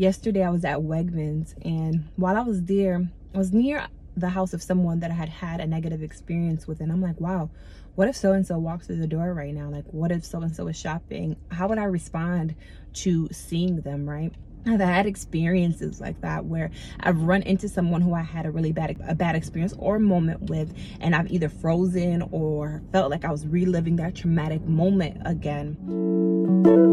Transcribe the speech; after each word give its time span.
yesterday 0.00 0.42
I 0.42 0.48
was 0.48 0.64
at 0.64 0.78
Wegmans 0.78 1.54
and 1.62 2.08
while 2.16 2.34
I 2.34 2.40
was 2.40 2.62
there, 2.62 3.06
I 3.34 3.38
was 3.38 3.52
near 3.52 3.86
the 4.16 4.30
house 4.30 4.54
of 4.54 4.62
someone 4.62 5.00
that 5.00 5.10
I 5.10 5.14
had 5.14 5.28
had 5.28 5.60
a 5.60 5.66
negative 5.66 6.02
experience 6.02 6.66
with 6.66 6.80
and 6.80 6.90
I'm 6.90 7.02
like, 7.02 7.20
wow, 7.20 7.50
what 7.96 8.08
if 8.08 8.16
so-and-so 8.16 8.56
walks 8.58 8.86
through 8.86 8.96
the 8.96 9.06
door 9.06 9.34
right 9.34 9.52
now? 9.52 9.68
Like 9.68 9.84
what 9.90 10.10
if 10.10 10.24
so-and-so 10.24 10.68
is 10.68 10.76
shopping? 10.76 11.36
How 11.50 11.68
would 11.68 11.76
I 11.76 11.84
respond 11.84 12.54
to 12.94 13.28
seeing 13.30 13.82
them, 13.82 14.08
right? 14.08 14.32
I've 14.66 14.80
had 14.80 15.04
experiences 15.04 16.00
like 16.00 16.18
that 16.22 16.46
where 16.46 16.70
I've 17.00 17.20
run 17.20 17.42
into 17.42 17.68
someone 17.68 18.00
who 18.00 18.14
I 18.14 18.22
had 18.22 18.46
a 18.46 18.50
really 18.50 18.72
bad 18.72 18.96
a 19.06 19.14
bad 19.14 19.34
experience 19.34 19.74
or 19.78 19.98
moment 19.98 20.48
with 20.48 20.74
and 21.00 21.14
I've 21.14 21.30
either 21.30 21.50
frozen 21.50 22.26
or 22.30 22.82
felt 22.90 23.10
like 23.10 23.26
I 23.26 23.30
was 23.30 23.46
reliving 23.46 23.96
that 23.96 24.14
traumatic 24.14 24.62
moment 24.64 25.20
again. 25.26 26.89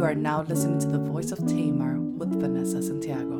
You 0.00 0.06
are 0.06 0.14
now 0.14 0.40
listening 0.40 0.78
to 0.78 0.86
the 0.86 0.98
voice 0.98 1.30
of 1.30 1.46
Tamar 1.46 2.00
with 2.00 2.40
Vanessa 2.40 2.82
Santiago. 2.82 3.36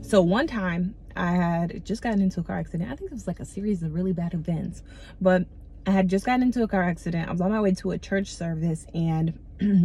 So 0.00 0.22
one 0.22 0.46
time 0.46 0.94
I 1.14 1.32
had 1.32 1.84
just 1.84 2.00
gotten 2.00 2.22
into 2.22 2.40
a 2.40 2.42
car 2.42 2.58
accident. 2.58 2.90
I 2.90 2.96
think 2.96 3.10
it 3.10 3.14
was 3.14 3.26
like 3.26 3.38
a 3.38 3.44
series 3.44 3.82
of 3.82 3.92
really 3.92 4.14
bad 4.14 4.32
events, 4.32 4.82
but 5.20 5.44
I 5.86 5.90
had 5.90 6.08
just 6.08 6.24
gotten 6.24 6.42
into 6.42 6.62
a 6.62 6.68
car 6.68 6.84
accident. 6.84 7.28
I 7.28 7.32
was 7.32 7.42
on 7.42 7.50
my 7.50 7.60
way 7.60 7.74
to 7.74 7.90
a 7.90 7.98
church 7.98 8.28
service 8.34 8.86
and 8.94 9.38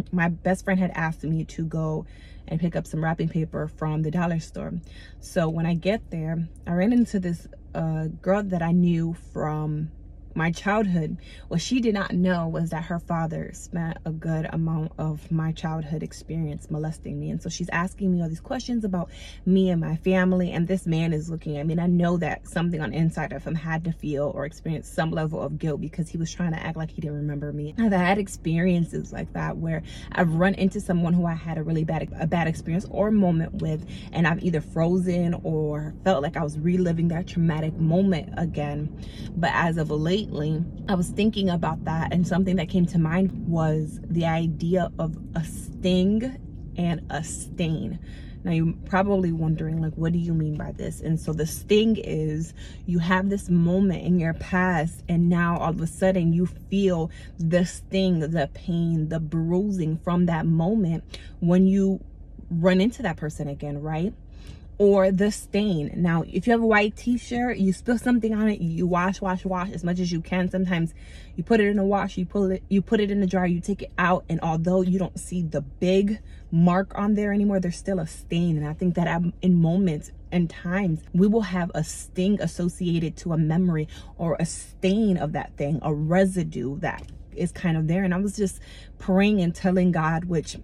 my 0.10 0.30
best 0.30 0.64
friend 0.64 0.80
had 0.80 0.92
asked 0.92 1.22
me 1.22 1.44
to 1.44 1.66
go 1.66 2.06
and 2.48 2.58
pick 2.58 2.76
up 2.76 2.86
some 2.86 3.04
wrapping 3.04 3.28
paper 3.28 3.68
from 3.68 4.00
the 4.00 4.10
dollar 4.10 4.40
store. 4.40 4.72
So 5.20 5.50
when 5.50 5.66
I 5.66 5.74
get 5.74 6.10
there, 6.10 6.48
I 6.66 6.72
ran 6.72 6.94
into 6.94 7.20
this 7.20 7.46
uh, 7.74 8.06
girl 8.22 8.42
that 8.42 8.62
I 8.62 8.72
knew 8.72 9.14
from 9.34 9.90
my 10.36 10.50
childhood 10.50 11.16
what 11.48 11.60
she 11.60 11.80
did 11.80 11.94
not 11.94 12.12
know 12.12 12.46
was 12.46 12.70
that 12.70 12.84
her 12.84 12.98
father 12.98 13.50
spent 13.54 13.96
a 14.04 14.10
good 14.10 14.46
amount 14.52 14.92
of 14.98 15.30
my 15.30 15.52
childhood 15.52 16.02
experience 16.02 16.70
molesting 16.70 17.18
me. 17.18 17.30
And 17.30 17.42
so 17.42 17.48
she's 17.48 17.68
asking 17.70 18.12
me 18.12 18.22
all 18.22 18.28
these 18.28 18.40
questions 18.40 18.84
about 18.84 19.10
me 19.44 19.70
and 19.70 19.80
my 19.80 19.96
family. 19.96 20.52
And 20.52 20.68
this 20.68 20.86
man 20.86 21.12
is 21.12 21.30
looking 21.30 21.56
at 21.56 21.66
me. 21.66 21.72
And 21.72 21.80
i 21.80 21.86
know 21.86 22.16
that 22.18 22.46
something 22.46 22.80
on 22.80 22.92
inside 22.92 23.32
of 23.32 23.44
him 23.44 23.54
had 23.54 23.84
to 23.84 23.92
feel 23.92 24.32
or 24.34 24.44
experience 24.44 24.88
some 24.88 25.10
level 25.10 25.40
of 25.40 25.58
guilt 25.58 25.80
because 25.80 26.08
he 26.08 26.18
was 26.18 26.32
trying 26.32 26.52
to 26.52 26.62
act 26.62 26.76
like 26.76 26.90
he 26.90 27.00
didn't 27.00 27.16
remember 27.16 27.52
me. 27.52 27.74
I've 27.78 27.92
had 27.92 28.18
experiences 28.18 29.12
like 29.12 29.32
that 29.32 29.56
where 29.56 29.82
i've 30.12 30.34
run 30.34 30.54
into 30.54 30.80
someone 30.80 31.12
who 31.12 31.24
i 31.26 31.34
had 31.34 31.58
a 31.58 31.62
really 31.62 31.84
bad 31.84 32.08
a 32.20 32.26
bad 32.26 32.46
experience 32.46 32.86
or 32.90 33.10
moment 33.10 33.54
with 33.54 33.86
and 34.12 34.26
i've 34.26 34.42
either 34.42 34.60
frozen 34.60 35.34
or 35.42 35.94
felt 36.04 36.22
like 36.22 36.36
i 36.36 36.42
was 36.42 36.58
reliving 36.58 37.08
that 37.08 37.26
traumatic 37.26 37.74
moment 37.78 38.32
again. 38.36 38.88
But 39.36 39.50
as 39.54 39.76
of 39.76 39.90
late 39.90 40.25
lately, 40.30 40.64
I 40.88 40.94
was 40.94 41.08
thinking 41.10 41.50
about 41.50 41.84
that 41.84 42.12
and 42.12 42.26
something 42.26 42.56
that 42.56 42.68
came 42.68 42.86
to 42.86 42.98
mind 42.98 43.48
was 43.48 44.00
the 44.04 44.26
idea 44.26 44.90
of 44.98 45.16
a 45.34 45.44
sting 45.44 46.36
and 46.76 47.06
a 47.10 47.24
stain. 47.24 47.98
Now 48.44 48.52
you're 48.52 48.74
probably 48.84 49.32
wondering 49.32 49.80
like 49.80 49.94
what 49.94 50.12
do 50.12 50.18
you 50.18 50.32
mean 50.32 50.56
by 50.56 50.72
this? 50.72 51.00
And 51.00 51.18
so 51.18 51.32
the 51.32 51.46
sting 51.46 51.96
is 51.96 52.54
you 52.86 53.00
have 53.00 53.28
this 53.28 53.48
moment 53.48 54.04
in 54.04 54.20
your 54.20 54.34
past 54.34 55.02
and 55.08 55.28
now 55.28 55.58
all 55.58 55.70
of 55.70 55.80
a 55.80 55.86
sudden 55.86 56.32
you 56.32 56.46
feel 56.46 57.10
the 57.38 57.64
sting, 57.64 58.20
the 58.20 58.48
pain, 58.54 59.08
the 59.08 59.18
bruising 59.18 59.98
from 59.98 60.26
that 60.26 60.46
moment 60.46 61.02
when 61.40 61.66
you 61.66 62.00
run 62.50 62.80
into 62.80 63.02
that 63.02 63.16
person 63.16 63.48
again, 63.48 63.80
right? 63.82 64.14
Or 64.78 65.10
the 65.10 65.30
stain. 65.30 65.90
Now, 65.96 66.22
if 66.26 66.46
you 66.46 66.52
have 66.52 66.62
a 66.62 66.66
white 66.66 66.96
t-shirt, 66.96 67.56
you 67.56 67.72
spill 67.72 67.98
something 67.98 68.34
on 68.34 68.48
it, 68.48 68.60
you 68.60 68.86
wash, 68.86 69.20
wash, 69.20 69.44
wash 69.44 69.70
as 69.70 69.82
much 69.82 69.98
as 69.98 70.12
you 70.12 70.20
can. 70.20 70.50
Sometimes 70.50 70.92
you 71.34 71.44
put 71.44 71.60
it 71.60 71.68
in 71.68 71.78
a 71.78 71.84
wash, 71.84 72.18
you 72.18 72.26
pull 72.26 72.50
it, 72.50 72.62
you 72.68 72.82
put 72.82 73.00
it 73.00 73.10
in 73.10 73.20
the 73.20 73.26
dryer, 73.26 73.46
you 73.46 73.60
take 73.60 73.82
it 73.82 73.92
out, 73.96 74.24
and 74.28 74.40
although 74.40 74.82
you 74.82 74.98
don't 74.98 75.18
see 75.18 75.42
the 75.42 75.62
big 75.62 76.20
mark 76.50 76.92
on 76.94 77.14
there 77.14 77.32
anymore, 77.32 77.58
there's 77.58 77.76
still 77.76 78.00
a 78.00 78.06
stain. 78.06 78.58
And 78.58 78.66
I 78.66 78.74
think 78.74 78.94
that 78.96 79.22
in 79.40 79.54
moments 79.54 80.12
and 80.30 80.50
times, 80.50 81.00
we 81.14 81.26
will 81.26 81.42
have 81.42 81.70
a 81.74 81.82
sting 81.82 82.40
associated 82.40 83.16
to 83.18 83.32
a 83.32 83.38
memory 83.38 83.88
or 84.18 84.36
a 84.38 84.44
stain 84.44 85.16
of 85.16 85.32
that 85.32 85.56
thing, 85.56 85.78
a 85.82 85.94
residue 85.94 86.78
that 86.80 87.02
is 87.34 87.50
kind 87.50 87.76
of 87.76 87.88
there. 87.88 88.04
And 88.04 88.12
I 88.12 88.18
was 88.18 88.36
just 88.36 88.60
praying 88.98 89.40
and 89.40 89.54
telling 89.54 89.92
God, 89.92 90.26
which 90.26 90.56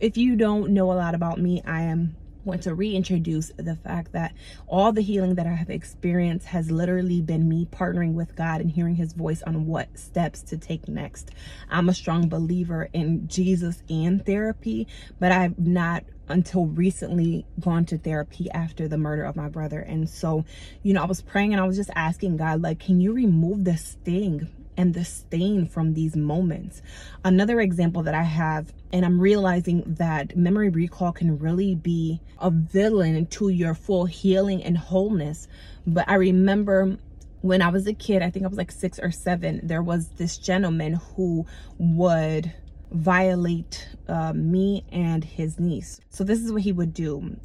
if 0.00 0.16
you 0.16 0.34
don't 0.34 0.72
know 0.72 0.90
a 0.90 0.94
lot 0.94 1.14
about 1.14 1.38
me, 1.38 1.62
I 1.64 1.82
am 1.82 2.16
want 2.44 2.62
to 2.62 2.74
reintroduce 2.74 3.52
the 3.56 3.76
fact 3.76 4.12
that 4.12 4.34
all 4.66 4.92
the 4.92 5.02
healing 5.02 5.34
that 5.36 5.46
I 5.46 5.54
have 5.54 5.70
experienced 5.70 6.46
has 6.46 6.70
literally 6.70 7.20
been 7.20 7.48
me 7.48 7.66
partnering 7.70 8.14
with 8.14 8.34
God 8.36 8.60
and 8.60 8.70
hearing 8.70 8.96
his 8.96 9.12
voice 9.12 9.42
on 9.42 9.66
what 9.66 9.98
steps 9.98 10.42
to 10.42 10.56
take 10.56 10.88
next. 10.88 11.30
I'm 11.70 11.88
a 11.88 11.94
strong 11.94 12.28
believer 12.28 12.88
in 12.92 13.28
Jesus 13.28 13.82
and 13.88 14.24
therapy, 14.24 14.88
but 15.20 15.32
I've 15.32 15.58
not 15.58 16.04
until 16.28 16.66
recently 16.66 17.44
gone 17.60 17.84
to 17.86 17.98
therapy 17.98 18.50
after 18.50 18.88
the 18.88 18.98
murder 18.98 19.24
of 19.24 19.36
my 19.36 19.48
brother. 19.48 19.80
And 19.80 20.08
so, 20.08 20.44
you 20.82 20.94
know, 20.94 21.02
I 21.02 21.06
was 21.06 21.20
praying 21.20 21.52
and 21.52 21.60
I 21.60 21.66
was 21.66 21.76
just 21.76 21.90
asking 21.94 22.36
God, 22.38 22.62
like, 22.62 22.78
can 22.78 23.00
you 23.00 23.12
remove 23.12 23.64
the 23.64 23.76
sting 23.76 24.48
and 24.76 24.94
the 24.94 25.04
stain 25.04 25.66
from 25.66 25.94
these 25.94 26.16
moments. 26.16 26.82
Another 27.24 27.60
example 27.60 28.02
that 28.02 28.14
I 28.14 28.22
have, 28.22 28.72
and 28.92 29.04
I'm 29.04 29.20
realizing 29.20 29.82
that 29.98 30.36
memory 30.36 30.68
recall 30.68 31.12
can 31.12 31.38
really 31.38 31.74
be 31.74 32.20
a 32.38 32.50
villain 32.50 33.26
to 33.26 33.48
your 33.48 33.74
full 33.74 34.06
healing 34.06 34.62
and 34.62 34.76
wholeness. 34.76 35.48
But 35.86 36.08
I 36.08 36.14
remember 36.14 36.96
when 37.42 37.60
I 37.60 37.68
was 37.68 37.86
a 37.86 37.92
kid, 37.92 38.22
I 38.22 38.30
think 38.30 38.44
I 38.44 38.48
was 38.48 38.58
like 38.58 38.70
six 38.70 38.98
or 38.98 39.10
seven, 39.10 39.60
there 39.62 39.82
was 39.82 40.08
this 40.10 40.38
gentleman 40.38 40.94
who 41.16 41.46
would 41.78 42.52
violate 42.90 43.88
uh, 44.08 44.32
me 44.32 44.84
and 44.92 45.24
his 45.24 45.58
niece. 45.58 46.00
So 46.10 46.24
this 46.24 46.40
is 46.40 46.52
what 46.52 46.62
he 46.62 46.72
would 46.72 46.94
do 46.94 47.36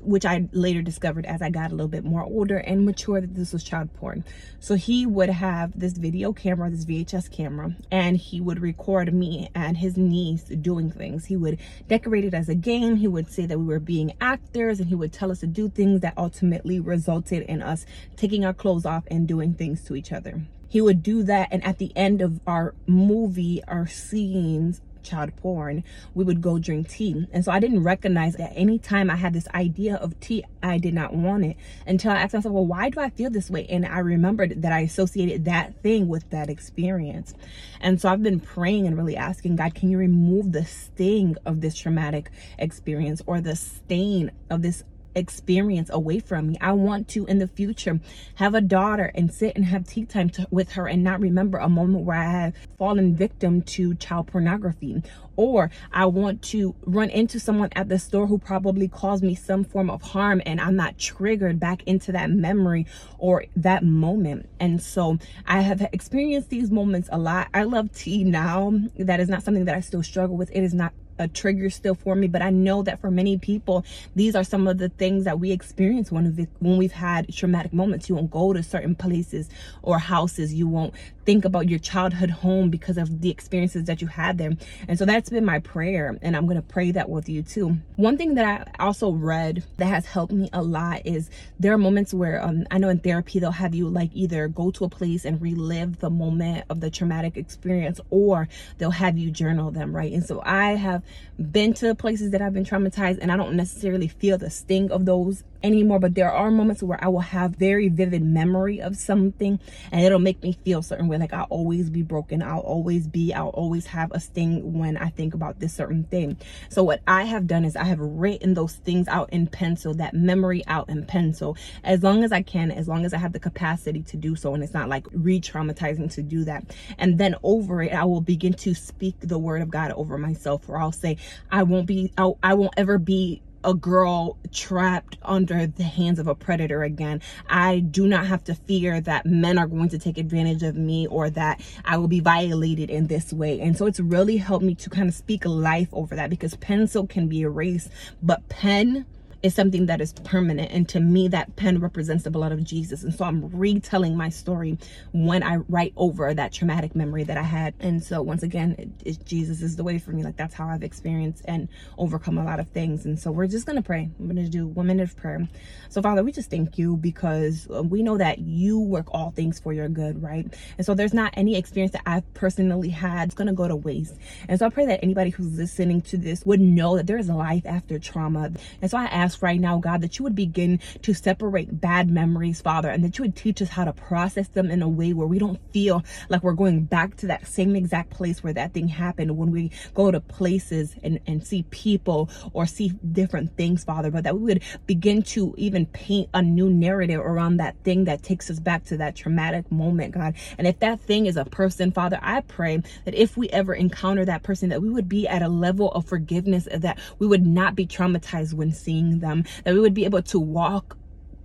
which 0.00 0.24
I 0.24 0.48
later 0.52 0.80
discovered 0.82 1.26
as 1.26 1.42
I 1.42 1.50
got 1.50 1.70
a 1.70 1.74
little 1.74 1.88
bit 1.88 2.04
more 2.04 2.22
older 2.22 2.58
and 2.58 2.84
mature 2.84 3.20
that 3.20 3.34
this 3.34 3.52
was 3.52 3.64
child 3.64 3.92
porn. 3.94 4.24
So 4.60 4.74
he 4.74 5.06
would 5.06 5.28
have 5.28 5.78
this 5.78 5.94
video 5.94 6.32
camera, 6.32 6.70
this 6.70 6.84
VHS 6.84 7.30
camera, 7.30 7.74
and 7.90 8.16
he 8.16 8.40
would 8.40 8.60
record 8.60 9.12
me 9.12 9.50
and 9.54 9.76
his 9.76 9.96
niece 9.96 10.44
doing 10.44 10.90
things. 10.90 11.26
He 11.26 11.36
would 11.36 11.58
decorate 11.88 12.24
it 12.24 12.34
as 12.34 12.48
a 12.48 12.54
game. 12.54 12.96
He 12.96 13.08
would 13.08 13.30
say 13.30 13.46
that 13.46 13.58
we 13.58 13.64
were 13.64 13.80
being 13.80 14.12
actors 14.20 14.78
and 14.78 14.88
he 14.88 14.94
would 14.94 15.12
tell 15.12 15.30
us 15.30 15.40
to 15.40 15.46
do 15.46 15.68
things 15.68 16.00
that 16.00 16.14
ultimately 16.16 16.78
resulted 16.78 17.42
in 17.42 17.60
us 17.60 17.84
taking 18.16 18.44
our 18.44 18.54
clothes 18.54 18.86
off 18.86 19.04
and 19.10 19.26
doing 19.26 19.54
things 19.54 19.82
to 19.84 19.96
each 19.96 20.12
other. 20.12 20.42
He 20.68 20.80
would 20.80 21.02
do 21.02 21.24
that 21.24 21.48
and 21.50 21.64
at 21.64 21.78
the 21.78 21.92
end 21.96 22.22
of 22.22 22.40
our 22.46 22.74
movie, 22.86 23.62
our 23.64 23.88
scenes, 23.88 24.80
child 25.02 25.34
porn, 25.36 25.84
we 26.14 26.24
would 26.24 26.40
go 26.40 26.58
drink 26.58 26.88
tea. 26.88 27.26
And 27.32 27.44
so 27.44 27.52
I 27.52 27.60
didn't 27.60 27.82
recognize 27.82 28.36
that 28.36 28.52
anytime 28.54 29.10
I 29.10 29.16
had 29.16 29.32
this 29.32 29.48
idea 29.48 29.96
of 29.96 30.18
tea, 30.20 30.44
I 30.62 30.78
did 30.78 30.94
not 30.94 31.14
want 31.14 31.44
it 31.44 31.56
until 31.86 32.12
I 32.12 32.16
asked 32.16 32.34
myself, 32.34 32.54
well, 32.54 32.66
why 32.66 32.90
do 32.90 33.00
I 33.00 33.10
feel 33.10 33.30
this 33.30 33.50
way? 33.50 33.66
And 33.68 33.86
I 33.86 33.98
remembered 33.98 34.62
that 34.62 34.72
I 34.72 34.80
associated 34.80 35.44
that 35.46 35.82
thing 35.82 36.08
with 36.08 36.28
that 36.30 36.50
experience. 36.50 37.34
And 37.80 38.00
so 38.00 38.08
I've 38.08 38.22
been 38.22 38.40
praying 38.40 38.86
and 38.86 38.96
really 38.96 39.16
asking 39.16 39.56
God, 39.56 39.74
can 39.74 39.90
you 39.90 39.98
remove 39.98 40.52
the 40.52 40.64
sting 40.64 41.36
of 41.46 41.60
this 41.60 41.76
traumatic 41.76 42.30
experience 42.58 43.22
or 43.26 43.40
the 43.40 43.56
stain 43.56 44.30
of 44.50 44.62
this 44.62 44.84
experience 45.14 45.90
away 45.90 46.18
from 46.18 46.48
me. 46.48 46.58
I 46.60 46.72
want 46.72 47.08
to 47.08 47.26
in 47.26 47.38
the 47.38 47.46
future 47.48 48.00
have 48.36 48.54
a 48.54 48.60
daughter 48.60 49.10
and 49.14 49.32
sit 49.32 49.56
and 49.56 49.64
have 49.64 49.86
tea 49.86 50.04
time 50.04 50.30
to, 50.30 50.46
with 50.50 50.72
her 50.72 50.86
and 50.86 51.02
not 51.02 51.20
remember 51.20 51.58
a 51.58 51.68
moment 51.68 52.04
where 52.04 52.16
I 52.16 52.30
have 52.30 52.54
fallen 52.78 53.14
victim 53.14 53.62
to 53.62 53.94
child 53.94 54.28
pornography. 54.28 55.02
Or 55.36 55.70
I 55.92 56.06
want 56.06 56.42
to 56.42 56.74
run 56.84 57.08
into 57.08 57.40
someone 57.40 57.70
at 57.74 57.88
the 57.88 57.98
store 57.98 58.26
who 58.26 58.38
probably 58.38 58.88
caused 58.88 59.22
me 59.22 59.34
some 59.34 59.64
form 59.64 59.88
of 59.88 60.02
harm 60.02 60.42
and 60.44 60.60
I'm 60.60 60.76
not 60.76 60.98
triggered 60.98 61.58
back 61.58 61.82
into 61.84 62.12
that 62.12 62.30
memory 62.30 62.86
or 63.18 63.44
that 63.56 63.82
moment. 63.82 64.48
And 64.58 64.82
so 64.82 65.18
I 65.46 65.62
have 65.62 65.80
experienced 65.92 66.50
these 66.50 66.70
moments 66.70 67.08
a 67.10 67.18
lot. 67.18 67.48
I 67.54 67.62
love 67.62 67.92
tea 67.94 68.22
now. 68.24 68.74
That 68.98 69.20
is 69.20 69.28
not 69.28 69.42
something 69.42 69.64
that 69.64 69.74
I 69.74 69.80
still 69.80 70.02
struggle 70.02 70.36
with. 70.36 70.50
It 70.50 70.62
is 70.62 70.74
not 70.74 70.92
a 71.20 71.28
trigger 71.28 71.70
still 71.70 71.94
for 71.94 72.14
me 72.14 72.26
but 72.26 72.42
i 72.42 72.50
know 72.50 72.82
that 72.82 73.00
for 73.00 73.10
many 73.10 73.38
people 73.38 73.84
these 74.16 74.34
are 74.34 74.44
some 74.44 74.66
of 74.66 74.78
the 74.78 74.88
things 74.88 75.24
that 75.24 75.38
we 75.38 75.52
experience 75.52 76.10
when 76.10 76.48
when 76.58 76.76
we've 76.76 76.92
had 76.92 77.32
traumatic 77.32 77.72
moments. 77.72 78.08
You 78.08 78.14
won't 78.16 78.30
go 78.30 78.52
to 78.52 78.62
certain 78.62 78.94
places 78.94 79.48
or 79.82 79.98
houses. 79.98 80.54
You 80.54 80.68
won't 80.68 80.94
think 81.30 81.44
about 81.44 81.68
your 81.68 81.78
childhood 81.78 82.28
home 82.28 82.70
because 82.70 82.98
of 82.98 83.20
the 83.20 83.30
experiences 83.30 83.84
that 83.84 84.02
you 84.02 84.08
had 84.08 84.36
there. 84.36 84.50
And 84.88 84.98
so 84.98 85.04
that's 85.04 85.30
been 85.30 85.44
my 85.44 85.60
prayer 85.60 86.18
and 86.22 86.36
i'm 86.36 86.46
going 86.46 86.56
to 86.56 86.72
pray 86.76 86.90
that 86.90 87.08
with 87.08 87.28
you 87.28 87.42
too. 87.42 87.76
One 87.94 88.16
thing 88.16 88.34
that 88.34 88.46
i 88.80 88.84
also 88.84 89.12
read 89.12 89.62
that 89.76 89.86
has 89.86 90.06
helped 90.06 90.32
me 90.32 90.50
a 90.52 90.60
lot 90.60 91.02
is 91.04 91.30
there 91.60 91.72
are 91.72 91.78
moments 91.78 92.12
where 92.12 92.42
um, 92.44 92.66
i 92.72 92.78
know 92.78 92.88
in 92.88 92.98
therapy 92.98 93.38
they'll 93.38 93.52
have 93.52 93.76
you 93.76 93.88
like 93.88 94.10
either 94.12 94.48
go 94.48 94.72
to 94.72 94.84
a 94.84 94.88
place 94.88 95.24
and 95.24 95.40
relive 95.40 96.00
the 96.00 96.10
moment 96.10 96.64
of 96.68 96.80
the 96.80 96.90
traumatic 96.90 97.36
experience 97.36 98.00
or 98.10 98.48
they'll 98.78 98.90
have 98.90 99.16
you 99.16 99.30
journal 99.30 99.70
them 99.70 99.94
right? 99.94 100.12
And 100.12 100.24
so 100.24 100.42
i 100.44 100.70
have 100.72 101.04
been 101.40 101.74
to 101.74 101.94
places 101.94 102.32
that 102.32 102.42
I've 102.42 102.54
been 102.54 102.64
traumatized 102.64 103.18
and 103.20 103.30
I 103.30 103.36
don't 103.36 103.54
necessarily 103.54 104.08
feel 104.08 104.36
the 104.36 104.50
sting 104.50 104.90
of 104.90 105.04
those 105.04 105.44
anymore, 105.62 105.98
but 105.98 106.14
there 106.14 106.30
are 106.30 106.50
moments 106.50 106.82
where 106.82 107.02
I 107.02 107.08
will 107.08 107.20
have 107.20 107.56
very 107.56 107.88
vivid 107.88 108.22
memory 108.22 108.80
of 108.80 108.96
something 108.96 109.58
and 109.92 110.04
it'll 110.04 110.18
make 110.18 110.42
me 110.42 110.56
feel 110.64 110.82
certain 110.82 111.08
way. 111.08 111.18
Like 111.18 111.32
I'll 111.32 111.44
always 111.44 111.90
be 111.90 112.02
broken. 112.02 112.42
I'll 112.42 112.60
always 112.60 113.06
be, 113.06 113.32
I'll 113.34 113.48
always 113.48 113.86
have 113.86 114.12
a 114.12 114.20
sting 114.20 114.78
when 114.78 114.96
I 114.96 115.10
think 115.10 115.34
about 115.34 115.60
this 115.60 115.74
certain 115.74 116.04
thing. 116.04 116.36
So 116.68 116.82
what 116.82 117.00
I 117.06 117.24
have 117.24 117.46
done 117.46 117.64
is 117.64 117.76
I 117.76 117.84
have 117.84 118.00
written 118.00 118.54
those 118.54 118.76
things 118.76 119.08
out 119.08 119.30
in 119.32 119.46
pencil, 119.46 119.94
that 119.94 120.14
memory 120.14 120.64
out 120.66 120.88
in 120.88 121.04
pencil, 121.04 121.56
as 121.84 122.02
long 122.02 122.24
as 122.24 122.32
I 122.32 122.42
can, 122.42 122.70
as 122.70 122.88
long 122.88 123.04
as 123.04 123.12
I 123.12 123.18
have 123.18 123.32
the 123.32 123.40
capacity 123.40 124.02
to 124.02 124.16
do 124.16 124.36
so. 124.36 124.54
And 124.54 124.62
it's 124.62 124.74
not 124.74 124.88
like 124.88 125.06
re-traumatizing 125.12 126.12
to 126.14 126.22
do 126.22 126.44
that. 126.44 126.74
And 126.98 127.18
then 127.18 127.34
over 127.42 127.82
it, 127.82 127.92
I 127.92 128.04
will 128.04 128.20
begin 128.20 128.54
to 128.54 128.74
speak 128.74 129.16
the 129.20 129.38
word 129.38 129.62
of 129.62 129.70
God 129.70 129.92
over 129.92 130.16
myself, 130.18 130.68
or 130.68 130.78
I'll 130.78 130.92
say, 130.92 131.16
I 131.50 131.62
won't 131.62 131.86
be, 131.86 132.12
I, 132.16 132.30
I 132.42 132.54
won't 132.54 132.74
ever 132.76 132.98
be 132.98 133.42
a 133.64 133.74
girl 133.74 134.36
trapped 134.52 135.18
under 135.22 135.66
the 135.66 135.84
hands 135.84 136.18
of 136.18 136.26
a 136.26 136.34
predator 136.34 136.82
again. 136.82 137.20
I 137.48 137.80
do 137.80 138.06
not 138.06 138.26
have 138.26 138.44
to 138.44 138.54
fear 138.54 139.00
that 139.02 139.26
men 139.26 139.58
are 139.58 139.66
going 139.66 139.88
to 139.90 139.98
take 139.98 140.18
advantage 140.18 140.62
of 140.62 140.76
me 140.76 141.06
or 141.06 141.30
that 141.30 141.60
I 141.84 141.96
will 141.96 142.08
be 142.08 142.20
violated 142.20 142.90
in 142.90 143.06
this 143.06 143.32
way. 143.32 143.60
And 143.60 143.76
so 143.76 143.86
it's 143.86 144.00
really 144.00 144.38
helped 144.38 144.64
me 144.64 144.74
to 144.76 144.90
kind 144.90 145.08
of 145.08 145.14
speak 145.14 145.44
life 145.44 145.88
over 145.92 146.16
that 146.16 146.30
because 146.30 146.54
pencil 146.56 147.06
can 147.06 147.28
be 147.28 147.42
erased, 147.42 147.90
but 148.22 148.48
pen 148.48 149.06
is 149.42 149.54
something 149.54 149.86
that 149.86 150.00
is 150.00 150.12
permanent. 150.12 150.70
And 150.70 150.88
to 150.90 151.00
me, 151.00 151.28
that 151.28 151.56
pen 151.56 151.80
represents 151.80 152.24
the 152.24 152.30
blood 152.30 152.52
of 152.52 152.62
Jesus. 152.62 153.02
And 153.02 153.14
so 153.14 153.24
I'm 153.24 153.48
retelling 153.50 154.16
my 154.16 154.28
story 154.28 154.78
when 155.12 155.42
I 155.42 155.56
write 155.68 155.92
over 155.96 156.34
that 156.34 156.52
traumatic 156.52 156.94
memory 156.94 157.24
that 157.24 157.38
I 157.38 157.42
had. 157.42 157.74
And 157.80 158.02
so 158.02 158.20
once 158.20 158.42
again, 158.42 158.74
it, 158.78 158.88
it, 159.04 159.24
Jesus 159.24 159.62
is 159.62 159.76
the 159.76 159.84
way 159.84 159.98
for 159.98 160.10
me. 160.10 160.22
Like 160.22 160.36
that's 160.36 160.54
how 160.54 160.68
I've 160.68 160.82
experienced 160.82 161.44
and 161.46 161.68
overcome 161.96 162.36
a 162.36 162.44
lot 162.44 162.60
of 162.60 162.68
things. 162.68 163.06
And 163.06 163.18
so 163.18 163.30
we're 163.30 163.46
just 163.46 163.66
going 163.66 163.76
to 163.76 163.82
pray. 163.82 164.10
I'm 164.18 164.26
going 164.26 164.36
to 164.36 164.50
do 164.50 164.66
one 164.66 164.88
minute 164.88 165.10
of 165.10 165.16
prayer. 165.16 165.48
So 165.88 166.02
Father, 166.02 166.22
we 166.22 166.32
just 166.32 166.50
thank 166.50 166.76
you 166.76 166.96
because 166.96 167.66
uh, 167.74 167.82
we 167.82 168.02
know 168.02 168.18
that 168.18 168.40
you 168.40 168.78
work 168.78 169.06
all 169.10 169.30
things 169.30 169.58
for 169.58 169.72
your 169.72 169.88
good, 169.88 170.22
right? 170.22 170.52
And 170.76 170.86
so 170.86 170.94
there's 170.94 171.14
not 171.14 171.32
any 171.36 171.56
experience 171.56 171.92
that 171.92 172.02
I've 172.04 172.32
personally 172.34 172.90
had. 172.90 173.28
It's 173.28 173.34
going 173.34 173.48
to 173.48 173.54
go 173.54 173.68
to 173.68 173.76
waste. 173.76 174.16
And 174.48 174.58
so 174.58 174.66
I 174.66 174.68
pray 174.68 174.86
that 174.86 175.00
anybody 175.02 175.30
who's 175.30 175.56
listening 175.56 176.02
to 176.02 176.18
this 176.18 176.44
would 176.44 176.60
know 176.60 176.96
that 176.96 177.06
there 177.06 177.18
is 177.18 177.28
life 177.28 177.64
after 177.64 177.98
trauma. 177.98 178.52
And 178.82 178.90
so 178.90 178.98
I 178.98 179.04
ask 179.04 179.29
ask 179.30 179.42
right 179.42 179.60
now, 179.60 179.78
God, 179.78 180.00
that 180.00 180.18
you 180.18 180.24
would 180.24 180.34
begin 180.34 180.80
to 181.02 181.14
separate 181.14 181.80
bad 181.80 182.10
memories, 182.10 182.60
Father, 182.60 182.88
and 182.88 183.04
that 183.04 183.16
you 183.16 183.22
would 183.22 183.36
teach 183.36 183.62
us 183.62 183.68
how 183.68 183.84
to 183.84 183.92
process 183.92 184.48
them 184.48 184.72
in 184.72 184.82
a 184.82 184.88
way 184.88 185.12
where 185.12 185.28
we 185.28 185.38
don't 185.38 185.60
feel 185.70 186.02
like 186.28 186.42
we're 186.42 186.52
going 186.52 186.82
back 186.82 187.16
to 187.18 187.28
that 187.28 187.46
same 187.46 187.76
exact 187.76 188.10
place 188.10 188.42
where 188.42 188.52
that 188.52 188.74
thing 188.74 188.88
happened 188.88 189.36
when 189.36 189.52
we 189.52 189.70
go 189.94 190.10
to 190.10 190.18
places 190.18 190.96
and, 191.04 191.20
and 191.28 191.46
see 191.46 191.62
people 191.70 192.28
or 192.52 192.66
see 192.66 192.88
different 193.12 193.56
things, 193.56 193.84
Father, 193.84 194.10
but 194.10 194.24
that 194.24 194.36
we 194.36 194.46
would 194.46 194.64
begin 194.86 195.22
to 195.22 195.54
even 195.56 195.86
paint 195.86 196.28
a 196.34 196.42
new 196.42 196.68
narrative 196.68 197.20
around 197.20 197.58
that 197.58 197.76
thing 197.84 198.06
that 198.06 198.24
takes 198.24 198.50
us 198.50 198.58
back 198.58 198.82
to 198.82 198.96
that 198.96 199.14
traumatic 199.14 199.70
moment, 199.70 200.12
God. 200.12 200.34
And 200.58 200.66
if 200.66 200.80
that 200.80 200.98
thing 200.98 201.26
is 201.26 201.36
a 201.36 201.44
person, 201.44 201.92
Father, 201.92 202.18
I 202.20 202.40
pray 202.40 202.82
that 203.04 203.14
if 203.14 203.36
we 203.36 203.48
ever 203.50 203.74
encounter 203.74 204.24
that 204.24 204.42
person, 204.42 204.70
that 204.70 204.82
we 204.82 204.90
would 204.90 205.08
be 205.08 205.28
at 205.28 205.40
a 205.40 205.48
level 205.48 205.92
of 205.92 206.04
forgiveness 206.06 206.66
that 206.72 206.98
we 207.20 207.28
would 207.28 207.46
not 207.46 207.76
be 207.76 207.86
traumatized 207.86 208.54
when 208.54 208.72
seeing 208.72 209.19
them, 209.20 209.44
that 209.64 209.74
we 209.74 209.80
would 209.80 209.94
be 209.94 210.04
able 210.04 210.22
to 210.22 210.38
walk 210.38 210.96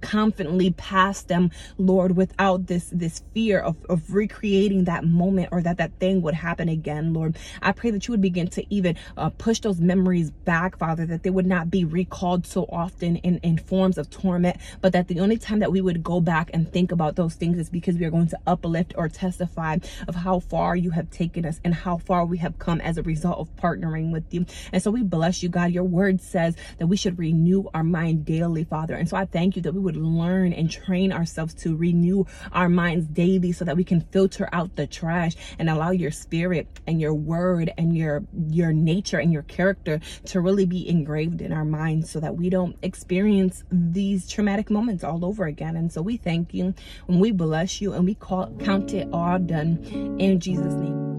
confidently 0.06 0.70
past 0.72 1.28
them 1.28 1.50
lord 1.80 2.16
without 2.16 2.68
this 2.68 2.92
this 2.94 3.24
fear 3.34 3.60
of, 3.60 3.76
of 3.90 4.14
recreating 4.14 4.84
that 4.84 5.04
moment 5.04 5.50
or 5.52 5.62
that 5.62 5.78
that 5.78 5.92
thing 6.00 6.22
would 6.22 6.36
happen 6.36 6.70
again 6.70 7.12
lord. 7.12 7.36
I 7.64 7.72
pray 7.72 7.90
that 7.90 8.08
you 8.08 8.12
would 8.12 8.22
begin 8.22 8.48
to 8.50 8.64
even 8.74 8.96
uh, 9.18 9.32
push 9.32 9.60
those 9.60 9.82
memories 9.82 10.30
back 10.30 10.78
father 10.78 11.08
that 11.08 11.24
they 11.24 11.32
would 11.32 11.48
not 11.48 11.72
be 11.72 11.84
recalled 11.84 12.46
so 12.46 12.66
often 12.70 13.16
in 13.18 13.40
in 13.40 13.58
forms 13.58 13.98
of 13.98 14.10
torment 14.12 14.58
but 14.82 14.94
that 14.94 15.08
the 15.08 15.20
only 15.20 15.38
time 15.38 15.60
that 15.60 15.72
we 15.72 15.82
would 15.82 16.04
go 16.04 16.22
back 16.22 16.52
and 16.54 16.72
think 16.72 16.92
about 16.92 17.16
those 17.16 17.34
things 17.34 17.58
is 17.58 17.70
because 17.70 17.98
we 17.98 18.06
are 18.06 18.12
going 18.12 18.28
to 18.28 18.40
uplift 18.46 18.94
or 18.96 19.10
testify 19.10 19.78
of 20.08 20.16
how 20.16 20.40
far 20.40 20.76
you 20.76 20.92
have 20.92 21.10
taken 21.10 21.46
us 21.46 21.60
and 21.64 21.74
how 21.74 21.98
far 21.98 22.26
we 22.26 22.38
have 22.38 22.60
come 22.60 22.80
as 22.82 22.98
a 22.98 23.04
result 23.04 23.40
of 23.40 23.56
partnering 23.56 24.12
with 24.12 24.32
you. 24.34 24.46
And 24.72 24.84
so 24.84 24.92
we 24.92 25.04
bless 25.04 25.42
you 25.42 25.50
god. 25.50 25.72
Your 25.72 25.84
word 25.84 26.22
says 26.22 26.56
that 26.78 26.88
we 26.88 26.98
should 26.98 27.18
renew 27.18 27.66
our 27.74 27.84
mind 27.84 28.26
daily 28.26 28.64
father. 28.64 28.96
And 28.96 29.10
so 29.10 29.18
i 29.18 29.26
thank 29.26 29.56
you 29.56 29.62
that 29.64 29.74
we 29.74 29.80
would 29.80 29.95
learn 29.96 30.54
and 30.54 30.70
train 30.70 31.12
ourselves 31.12 31.54
to 31.56 31.76
renew 31.76 32.26
our 32.52 32.70
minds 32.70 33.08
daily 33.08 33.52
so 33.52 33.66
that 33.66 33.78
we 33.78 33.84
can 33.84 34.02
filter 34.02 34.50
out 34.52 34.76
the 34.76 34.88
trash 34.88 35.36
and 35.58 35.70
allow 35.70 35.92
your 35.92 36.12
spirit 36.12 36.68
and 36.88 37.02
your 37.02 37.14
word 37.14 37.72
and 37.78 37.98
your 37.98 38.24
your 38.50 38.74
nature 38.74 39.18
and 39.18 39.32
your 39.32 39.44
character 39.44 40.00
to 40.26 40.42
really 40.42 40.66
be 40.66 40.88
engraved 40.88 41.42
in 41.42 41.52
our 41.52 41.66
minds 41.66 42.10
so 42.10 42.20
that 42.20 42.36
we 42.36 42.50
don't 42.50 42.76
experience 42.82 43.64
these 43.72 44.30
traumatic 44.30 44.70
moments 44.70 45.04
all 45.04 45.24
over 45.26 45.46
again. 45.46 45.76
And 45.76 45.92
so 45.92 46.02
we 46.02 46.18
thank 46.18 46.54
you 46.54 46.74
and 47.08 47.20
we 47.20 47.32
bless 47.32 47.82
you 47.82 47.94
and 47.94 48.06
we 48.06 48.16
call 48.16 48.52
count 48.60 48.94
it 48.94 49.08
all 49.14 49.40
done 49.40 49.84
in 50.20 50.40
jesus 50.40 50.74
name 50.74 51.15